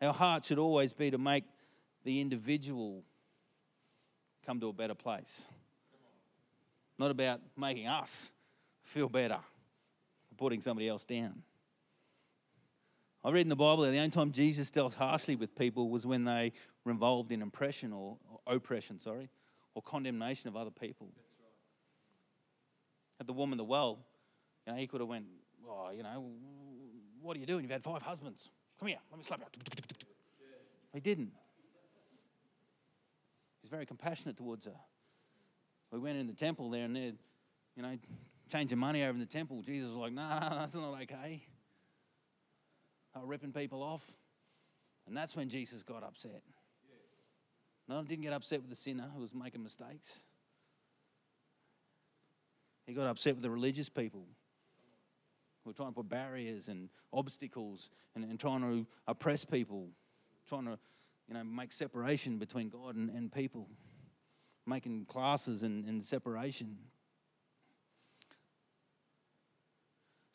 [0.00, 1.44] Our heart should always be to make
[2.04, 3.02] the individual
[4.46, 5.46] come to a better place.
[6.98, 8.30] Not about making us
[8.88, 9.38] feel better,
[10.38, 11.42] putting somebody else down.
[13.22, 16.06] I read in the Bible that the only time Jesus dealt harshly with people was
[16.06, 16.52] when they
[16.84, 19.28] were involved in oppression or, or oppression, sorry,
[19.74, 21.08] or condemnation of other people.
[21.14, 21.24] Right.
[23.20, 23.98] At the woman at the well,
[24.66, 25.26] you know, he could have went,
[25.68, 26.30] oh, you know,
[27.20, 27.62] what are you doing?
[27.62, 28.48] You've had five husbands.
[28.78, 29.46] Come here, let me slap you.
[30.94, 31.32] He didn't.
[33.60, 34.76] He's very compassionate towards her.
[35.90, 37.12] We went in the temple there and they're,
[37.76, 37.98] you know,
[38.48, 39.62] changing money over in the temple.
[39.62, 41.42] Jesus was like, no, nah, that's not okay.
[43.14, 44.16] They were ripping people off.
[45.06, 46.42] And that's when Jesus got upset.
[47.88, 50.20] No, he didn't get upset with the sinner who was making mistakes.
[52.86, 54.26] He got upset with the religious people
[55.62, 59.88] who were trying to put barriers and obstacles and, and trying to oppress people,
[60.46, 60.78] trying to
[61.28, 63.68] you know, make separation between God and, and people,
[64.66, 66.76] making classes and, and separation.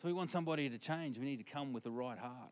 [0.03, 1.17] So we want somebody to change.
[1.17, 2.51] We need to come with the right heart.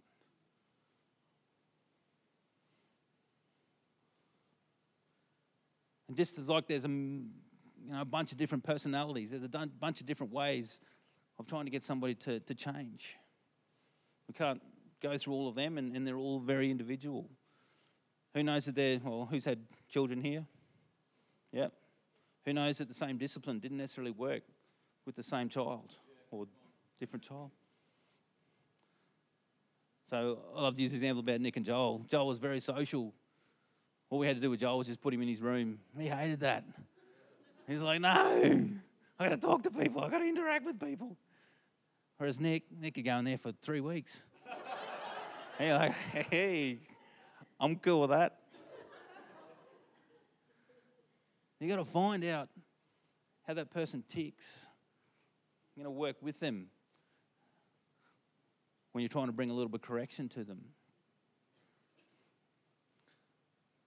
[6.08, 7.28] And just as like there's a, you
[7.90, 10.80] know, a bunch of different personalities, there's a bunch of different ways
[11.40, 13.18] of trying to get somebody to, to change.
[14.30, 14.62] We can't
[15.02, 17.30] go through all of them, and, and they're all very individual.
[18.34, 19.60] Who knows that they're, well, who's had
[19.90, 20.46] children here?
[21.52, 21.74] Yep.
[22.46, 24.44] Who knows that the same discipline didn't necessarily work
[25.06, 25.98] with the same child
[26.30, 26.48] or
[27.02, 27.50] different child?
[30.08, 32.06] So I love to use the example about Nick and Joel.
[32.08, 33.12] Joel was very social.
[34.12, 35.80] All we had to do with Joel was just put him in his room.
[35.98, 36.64] He hated that.
[37.66, 38.10] He was like, no,
[39.20, 40.04] I got to talk to people.
[40.04, 41.18] I got to interact with people.
[42.18, 44.22] Whereas Nick, Nick could go in there for three weeks.
[45.58, 45.94] He's like,
[46.30, 46.78] hey,
[47.60, 48.38] I'm cool with that.
[51.60, 52.50] You got to find out
[53.48, 54.68] how that person ticks.
[55.76, 56.68] You're to work with them
[58.92, 60.62] when you're trying to bring a little bit of correction to them.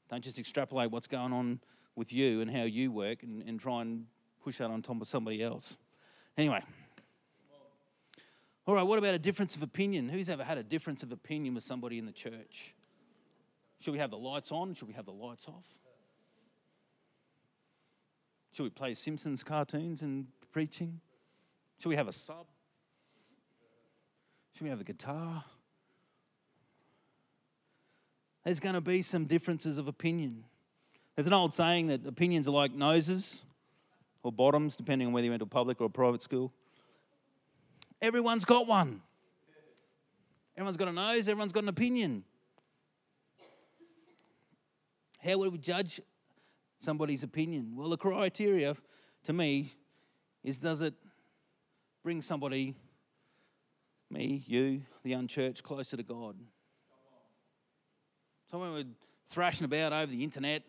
[0.08, 1.60] Don't just extrapolate what's going on
[1.96, 4.06] with you and how you work and, and try and
[4.42, 5.78] push that on top of somebody else.
[6.36, 6.60] Anyway.
[8.66, 10.08] All right, what about a difference of opinion?
[10.08, 12.74] Who's ever had a difference of opinion with somebody in the church?
[13.80, 14.72] Should we have the lights on?
[14.72, 15.66] Should we have the lights off?
[18.52, 21.00] Should we play Simpsons cartoons and preaching?
[21.78, 22.46] Should we have a sub?
[24.54, 25.44] Should we have a guitar?
[28.44, 30.44] There's going to be some differences of opinion.
[31.16, 33.42] There's an old saying that opinions are like noses
[34.22, 36.52] or bottoms, depending on whether you went to a public or a private school.
[38.00, 39.00] Everyone's got one.
[40.56, 42.22] Everyone's got a nose, everyone's got an opinion.
[45.18, 46.00] How would we judge
[46.78, 47.72] somebody's opinion?
[47.74, 48.76] Well, the criteria
[49.24, 49.72] to me
[50.44, 50.94] is does it
[52.04, 52.76] bring somebody,
[54.10, 56.36] me, you, the unchurched, closer to God?
[58.50, 58.84] So when we're
[59.26, 60.62] thrashing about over the internet,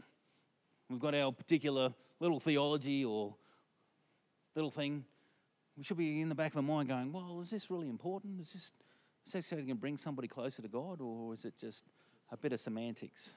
[0.89, 3.35] we've got our particular little theology or
[4.55, 5.05] little thing,
[5.77, 8.39] we should be in the back of our mind going, well, is this really important?
[8.39, 8.73] Is this,
[9.25, 11.85] is this actually going to bring somebody closer to God or is it just
[12.31, 13.35] a bit of semantics?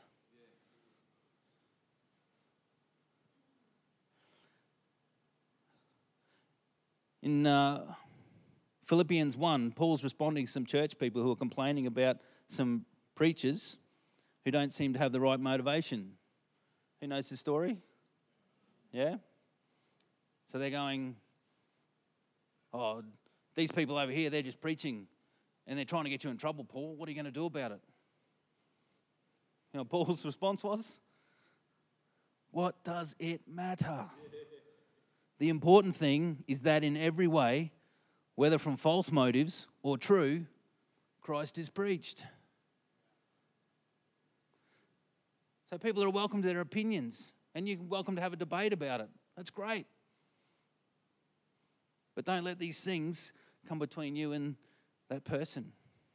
[7.20, 7.94] In uh,
[8.88, 12.16] Philippians 1, Paul's responding to some church people who are complaining about
[12.46, 13.76] some preachers
[14.46, 16.12] who don't seem to have the right motivation.
[17.02, 17.76] Who knows the story?
[18.90, 19.16] Yeah?
[20.50, 21.16] So they're going,
[22.72, 23.02] oh,
[23.56, 25.06] these people over here, they're just preaching
[25.66, 26.96] and they're trying to get you in trouble, Paul.
[26.96, 27.80] What are you going to do about it?
[29.74, 30.98] You know, Paul's response was,
[32.52, 34.06] What does it matter?
[35.38, 37.72] The important thing is that in every way,
[38.38, 40.46] whether from false motives or true,
[41.20, 42.24] Christ is preached.
[45.68, 49.00] So people are welcome to their opinions, and you're welcome to have a debate about
[49.00, 49.08] it.
[49.36, 49.86] That's great.
[52.14, 53.32] But don't let these things
[53.68, 54.54] come between you and
[55.10, 55.72] that person.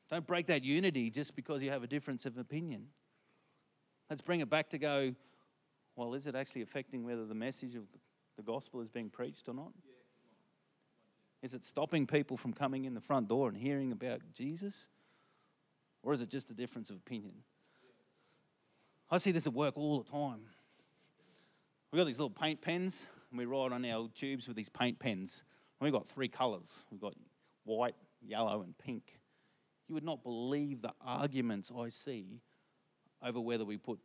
[0.09, 2.87] Don't break that unity just because you have a difference of opinion.
[4.09, 5.13] Let's bring it back to go,
[5.97, 7.83] well, is it actually affecting whether the message of
[8.37, 9.73] the gospel is being preached or not?
[11.43, 14.87] Is it stopping people from coming in the front door and hearing about Jesus?
[16.01, 17.33] Or is it just a difference of opinion?
[19.11, 20.39] I see this at work all the time.
[21.91, 24.99] We've got these little paint pens, and we write on our tubes with these paint
[24.99, 25.43] pens.
[25.79, 27.13] And we've got three colours we've got
[27.65, 29.19] white, yellow, and pink.
[29.89, 32.39] You would not believe the arguments I see
[33.21, 33.99] over whether we put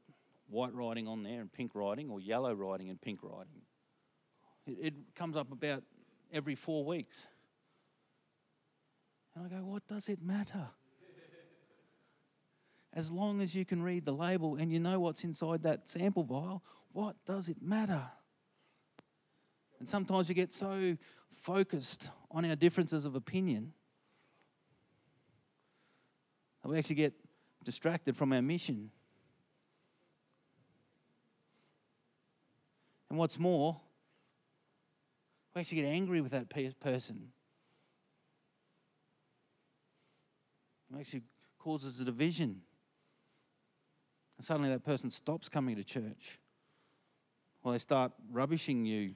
[0.48, 3.62] white writing on there and pink writing or yellow writing and pink writing.
[4.66, 5.84] It, it comes up about
[6.32, 7.26] every four weeks.
[9.34, 10.68] And I go, what does it matter?
[12.92, 16.24] As long as you can read the label and you know what's inside that sample
[16.24, 18.02] vial, what does it matter?
[19.78, 20.96] And sometimes we get so
[21.30, 23.72] focused on our differences of opinion
[26.62, 27.12] that we actually get
[27.62, 28.90] distracted from our mission.
[33.08, 33.80] And what's more,
[35.58, 36.48] we actually get angry with that
[36.78, 37.32] person.
[40.94, 41.22] It actually
[41.58, 42.60] causes a division.
[44.36, 46.38] And suddenly that person stops coming to church.
[47.64, 49.14] Or they start rubbishing you.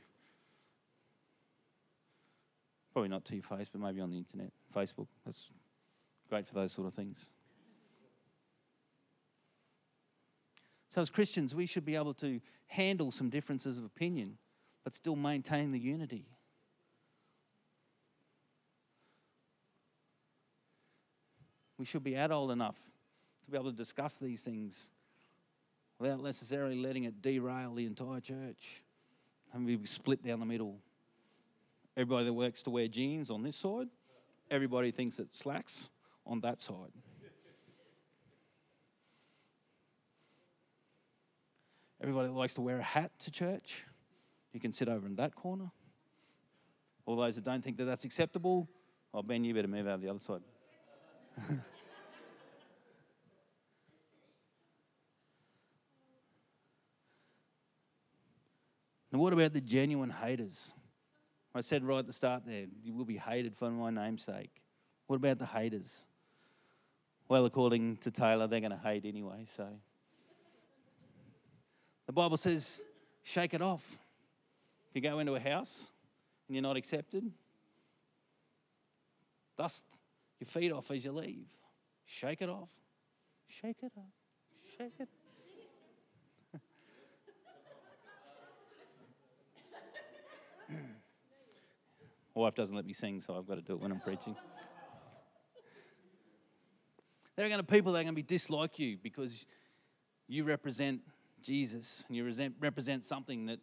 [2.93, 5.07] Probably not to your face, but maybe on the internet, Facebook.
[5.25, 5.49] That's
[6.29, 7.31] great for those sort of things.
[10.89, 14.39] So, as Christians, we should be able to handle some differences of opinion,
[14.85, 16.27] but still maintain the unity.
[21.79, 22.77] We should be adult enough
[23.45, 24.91] to be able to discuss these things
[25.99, 28.83] without necessarily letting it derail the entire church
[29.53, 30.79] and be split down the middle.
[31.97, 33.89] Everybody that works to wear jeans on this side,
[34.51, 35.91] everybody thinks it slacks
[36.27, 36.93] on that side.
[42.01, 43.85] Everybody that likes to wear a hat to church,
[44.53, 45.71] you can sit over in that corner.
[47.07, 48.69] All those that don't think that that's acceptable,
[49.13, 50.43] oh, Ben, you better move out the other side.
[59.13, 60.73] And what about the genuine haters?
[61.55, 64.63] I said right at the start there, you will be hated for my namesake.
[65.07, 66.07] What about the haters?
[67.29, 69.69] Well, according to Taylor, they're going to hate anyway, so.
[72.07, 72.85] The Bible says,
[73.23, 73.99] shake it off.
[74.93, 75.89] If you go into a house
[76.47, 77.33] and you're not accepted,
[79.57, 79.87] dust
[80.39, 81.51] your feet off as you leave.
[82.05, 82.69] Shake it off.
[83.47, 84.13] Shake it off.
[84.77, 85.09] Shake it
[92.37, 94.37] My wife doesn't let me sing, so I've got to do it when I'm preaching.
[97.35, 99.47] There are going to be people that are going to be dislike you because
[100.29, 101.01] you represent
[101.41, 103.59] Jesus and you represent something that,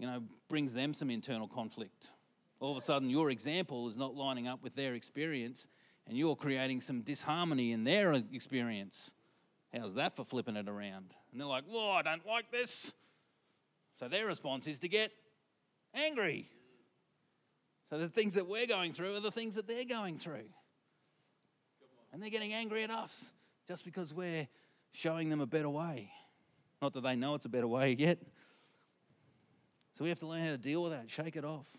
[0.00, 2.12] you know, brings them some internal conflict.
[2.58, 5.68] All of a sudden, your example is not lining up with their experience
[6.06, 9.12] and you're creating some disharmony in their experience.
[9.76, 11.14] How's that for flipping it around?
[11.30, 12.94] And they're like, whoa, I don't like this.
[13.94, 15.12] So their response is to get
[15.94, 16.48] angry.
[17.90, 20.48] So the things that we're going through are the things that they're going through.
[22.10, 23.32] And they're getting angry at us
[23.68, 24.48] just because we're
[24.92, 26.10] showing them a better way.
[26.80, 28.18] Not that they know it's a better way yet.
[30.00, 31.76] So we have to learn how to deal with that, shake it off.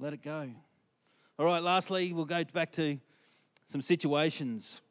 [0.00, 0.50] Let it go.
[1.38, 2.98] All right, lastly, we'll go back to
[3.68, 4.82] some situations.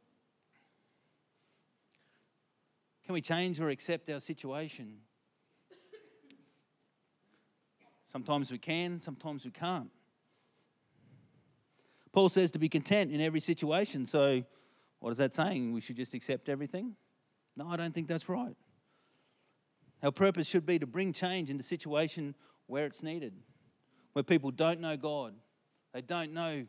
[3.03, 4.99] Can we change or accept our situation?
[8.09, 9.91] Sometimes we can, sometimes we can't.
[12.13, 14.05] Paul says to be content in every situation.
[14.05, 14.41] So,
[15.01, 15.73] what is that saying?
[15.73, 16.95] We should just accept everything?
[17.57, 18.55] No, I don't think that's right.
[20.03, 22.35] Our purpose should be to bring change into situation
[22.67, 23.33] where it's needed,
[24.11, 25.33] where people don't know God,
[25.93, 26.67] they don't know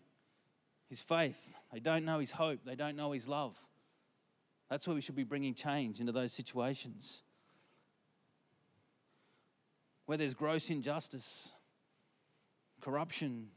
[0.88, 3.56] His faith, they don't know His hope, they don't know His love.
[4.70, 7.22] That's where we should be bringing change into those situations
[10.06, 11.52] where there's gross injustice,
[12.80, 13.48] corruption.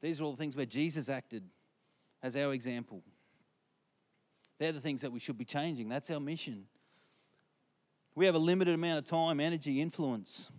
[0.00, 1.44] These are all the things where Jesus acted
[2.22, 3.02] as our example.
[4.58, 5.88] They're the things that we should be changing.
[5.88, 6.66] That's our mission.
[8.18, 10.50] We have a limited amount of time, energy, influence.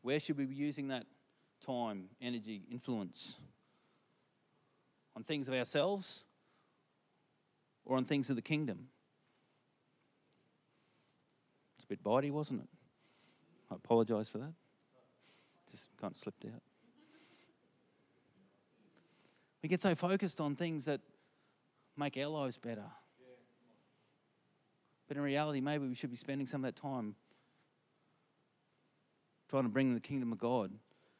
[0.00, 1.04] Where should we be using that
[1.60, 3.38] time, energy, influence?
[5.14, 6.24] On things of ourselves
[7.84, 8.88] or on things of the kingdom?
[11.76, 12.68] It's a bit bitey, wasn't it?
[13.70, 14.54] I apologise for that.
[15.70, 16.62] Just kind of slipped out.
[19.62, 21.02] We get so focused on things that
[21.94, 22.86] make our lives better.
[25.08, 27.14] But in reality, maybe we should be spending some of that time
[29.48, 30.70] trying to bring the kingdom of God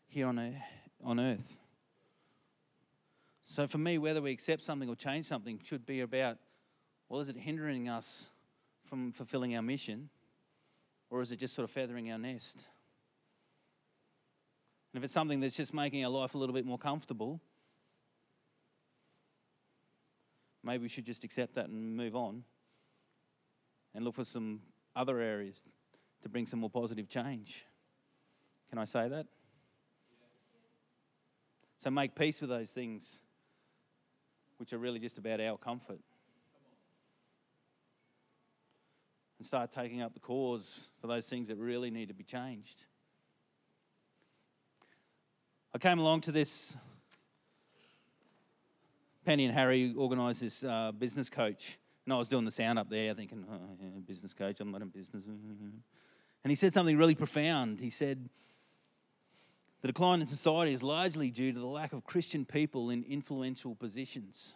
[0.07, 0.55] here on,
[1.03, 1.61] on earth.
[3.43, 6.37] So for me, whether we accept something or change something should be about
[7.09, 8.29] well, is it hindering us
[8.85, 10.11] from fulfilling our mission?
[11.09, 12.69] Or is it just sort of feathering our nest?
[14.93, 17.41] And if it's something that's just making our life a little bit more comfortable,
[20.63, 22.45] maybe we should just accept that and move on
[23.95, 24.61] and look for some
[24.95, 25.65] other areas
[26.23, 27.65] to bring some more positive change.
[28.71, 29.27] Can I say that?
[31.79, 33.21] So make peace with those things
[34.59, 36.01] which are really just about our comfort.
[39.39, 42.85] And start taking up the cause for those things that really need to be changed.
[45.73, 46.77] I came along to this.
[49.25, 51.79] Penny and Harry organised this uh, business coach.
[52.09, 54.81] And I was doing the sound up there thinking, oh, yeah, business coach, I'm not
[54.81, 55.25] in business.
[56.43, 57.81] And he said something really profound.
[57.81, 58.31] He said,
[59.83, 63.75] the decline in society is largely due to the lack of Christian people in influential
[63.75, 64.55] positions.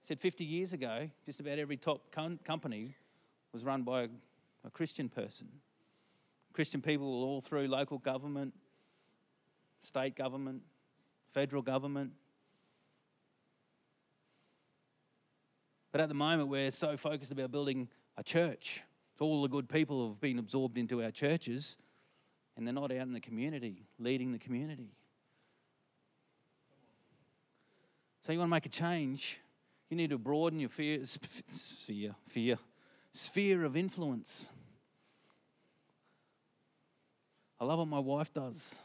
[0.00, 2.94] He said 50 years ago, just about every top com- company
[3.52, 4.08] was run by a,
[4.64, 5.48] a Christian person.
[6.54, 8.54] Christian people all through local government,
[9.80, 10.62] state government,
[11.28, 12.12] federal government.
[15.94, 18.82] But at the moment, we're so focused about building a church.
[19.16, 21.76] So all the good people have been absorbed into our churches
[22.56, 24.90] and they're not out in the community, leading the community.
[28.22, 29.38] So you want to make a change,
[29.88, 32.58] you need to broaden your fear, sphere, fear,
[33.12, 34.50] sphere of influence.
[37.60, 38.80] I love what my wife does.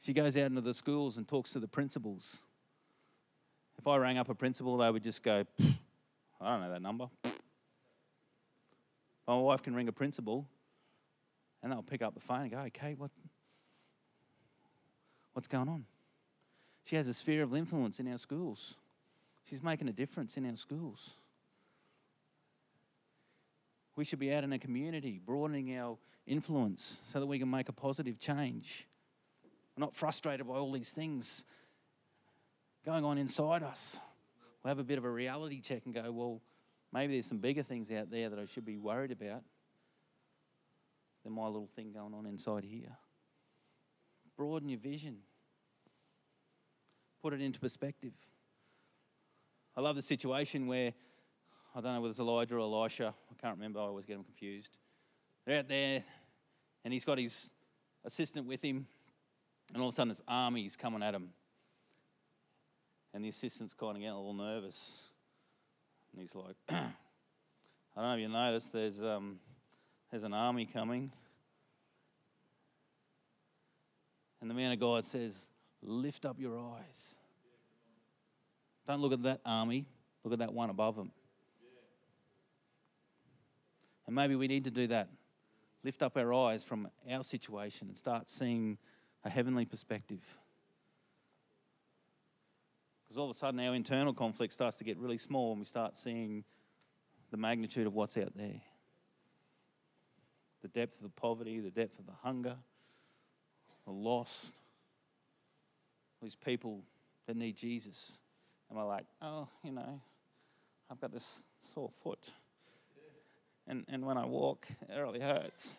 [0.00, 2.45] She goes out into the schools and talks to the principals.
[3.78, 5.44] If I rang up a principal, they would just go,
[6.40, 7.08] I don't know that number.
[9.26, 10.46] My wife can ring a principal
[11.62, 13.10] and they'll pick up the phone and go, okay, what,
[15.32, 15.84] what's going on?
[16.84, 18.76] She has a sphere of influence in our schools.
[19.44, 21.16] She's making a difference in our schools.
[23.96, 27.68] We should be out in a community, broadening our influence so that we can make
[27.68, 28.86] a positive change.
[29.76, 31.44] We're not frustrated by all these things
[32.86, 33.98] going on inside us.
[34.62, 36.40] We'll have a bit of a reality check and go, well,
[36.92, 39.42] maybe there's some bigger things out there that I should be worried about
[41.24, 42.96] than my little thing going on inside here.
[44.36, 45.18] Broaden your vision,
[47.22, 48.12] put it into perspective.
[49.76, 50.92] I love the situation where,
[51.74, 54.24] I don't know whether it's Elijah or Elisha, I can't remember, I always get them
[54.24, 54.78] confused.
[55.44, 56.04] They're out there,
[56.84, 57.50] and he's got his
[58.04, 58.86] assistant with him,
[59.72, 61.30] and all of a sudden, this army's coming at him.
[63.16, 65.08] And the assistant's kind of getting a little nervous.
[66.12, 66.82] And he's like, I
[67.96, 69.38] don't know if you noticed, there's um,
[70.10, 71.10] there's an army coming.
[74.42, 75.48] And the man of God says,
[75.80, 77.16] Lift up your eyes.
[78.86, 79.86] Don't look at that army,
[80.22, 81.10] look at that one above them.
[84.06, 85.08] And maybe we need to do that.
[85.82, 88.76] Lift up our eyes from our situation and start seeing
[89.24, 90.38] a heavenly perspective.
[93.06, 95.64] Because all of a sudden, our internal conflict starts to get really small and we
[95.64, 96.44] start seeing
[97.30, 98.60] the magnitude of what's out there
[100.62, 102.56] the depth of the poverty, the depth of the hunger,
[103.84, 104.52] the loss.
[106.20, 106.82] these people
[107.26, 108.18] that need Jesus.
[108.68, 110.00] And we're like, oh, you know,
[110.90, 112.32] I've got this sore foot.
[113.68, 115.78] And, and when I walk, it really hurts.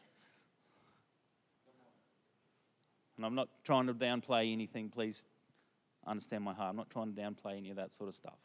[3.17, 5.25] And I'm not trying to downplay anything, please
[6.07, 6.69] understand my heart.
[6.71, 8.39] I'm not trying to downplay any of that sort of stuff.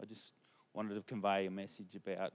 [0.00, 0.34] I just
[0.74, 2.32] wanted to convey a message about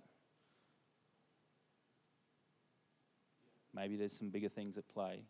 [3.74, 5.24] maybe there's some bigger things at play.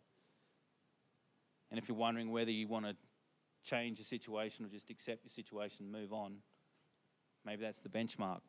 [1.70, 2.96] And if you're wondering whether you want to
[3.64, 6.36] change your situation or just accept your situation and move on,
[7.44, 8.40] maybe that's the benchmark.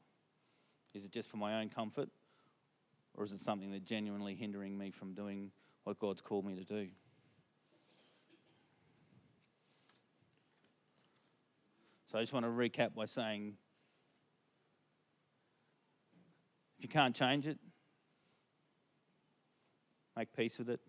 [0.94, 2.10] Is it just for my own comfort?
[3.16, 5.52] Or is it something that's genuinely hindering me from doing
[5.84, 6.90] what God's called me to do?
[12.12, 13.54] So I just want to recap by saying
[16.80, 17.58] If you can't change it,
[20.16, 20.80] make peace with it.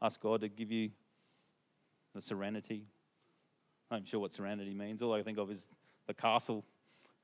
[0.00, 0.90] Ask God to give you
[2.14, 2.86] the serenity.
[3.90, 5.02] I'm not sure what serenity means.
[5.02, 5.68] All I think of is
[6.06, 6.64] the castle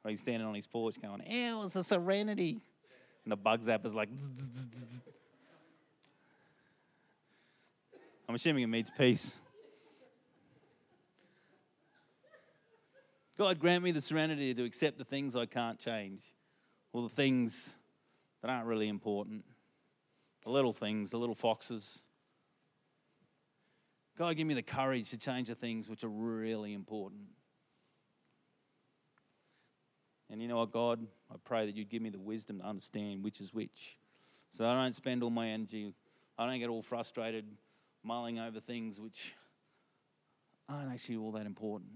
[0.03, 2.61] where he's standing on his porch going, Ew, it's a serenity.
[3.25, 4.09] And the bug zapper's like.
[8.29, 9.39] I'm assuming it means peace.
[13.41, 16.21] God, grant me the serenity to accept the things I can't change
[16.93, 17.75] or the things
[18.43, 19.47] that aren't really important,
[20.45, 22.03] the little things, the little foxes.
[24.19, 27.23] God, give me the courage to change the things which are really important.
[30.29, 31.01] And you know what, God,
[31.33, 33.97] I pray that you'd give me the wisdom to understand which is which.
[34.51, 35.95] So I don't spend all my energy,
[36.37, 37.47] I don't get all frustrated
[38.03, 39.35] mulling over things which
[40.69, 41.93] aren't actually all that important.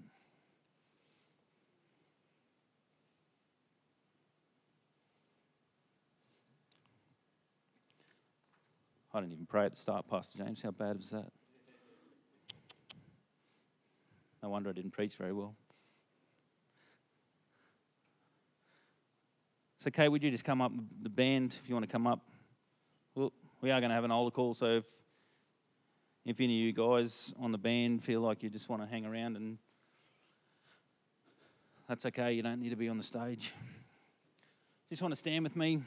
[9.15, 10.61] I didn't even pray at the start, Pastor James.
[10.61, 11.31] How bad was that?
[14.43, 15.55] No wonder I didn't preach very well.
[19.79, 22.27] So, Kate, would you just come up, the band, if you want to come up?
[23.15, 24.87] Well, we are going to have an altar call, so if,
[26.25, 29.07] if any of you guys on the band feel like you just want to hang
[29.07, 29.59] around, and
[31.89, 33.53] that's okay, you don't need to be on the stage.
[34.91, 35.83] Just want to stand with me.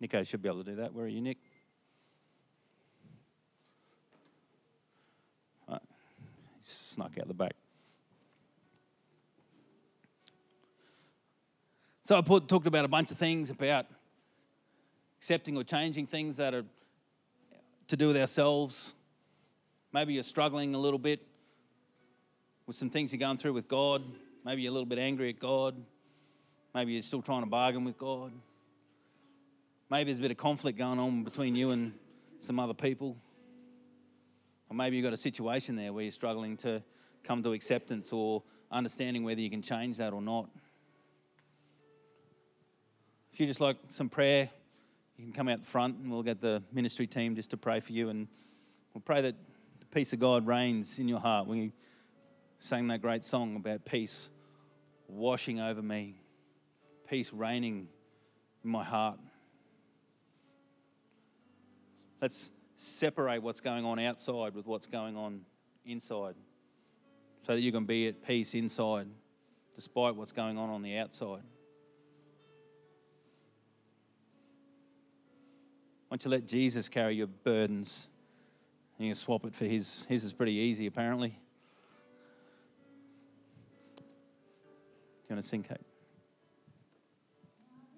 [0.00, 0.94] Nico should be able to do that.
[0.94, 1.38] Where are you, Nick?
[5.68, 5.80] Right.
[6.56, 7.54] He snuck out the back.
[12.02, 13.86] So I put, talked about a bunch of things about
[15.18, 16.64] accepting or changing things that are
[17.88, 18.94] to do with ourselves.
[19.92, 21.20] Maybe you're struggling a little bit
[22.66, 24.02] with some things you're going through with God.
[24.44, 25.74] Maybe you're a little bit angry at God.
[26.74, 28.32] Maybe you're still trying to bargain with God.
[29.90, 31.94] Maybe there's a bit of conflict going on between you and
[32.38, 33.16] some other people.
[34.68, 36.82] Or maybe you've got a situation there where you're struggling to
[37.24, 40.50] come to acceptance or understanding whether you can change that or not.
[43.32, 44.50] If you just like some prayer,
[45.16, 47.80] you can come out the front and we'll get the ministry team just to pray
[47.80, 48.10] for you.
[48.10, 48.28] And
[48.92, 49.36] we'll pray that
[49.80, 51.46] the peace of God reigns in your heart.
[51.46, 51.72] We
[52.58, 54.28] sang that great song about peace
[55.08, 56.20] washing over me,
[57.08, 57.88] peace reigning
[58.62, 59.18] in my heart.
[62.20, 65.42] Let's separate what's going on outside with what's going on
[65.84, 66.34] inside
[67.40, 69.08] so that you can be at peace inside
[69.74, 71.42] despite what's going on on the outside.
[76.08, 78.08] Why don't you let Jesus carry your burdens?
[78.96, 80.06] And you can swap it for his.
[80.08, 81.28] His is pretty easy, apparently.
[81.28, 81.34] Do
[85.28, 85.87] you want to sing, Kate?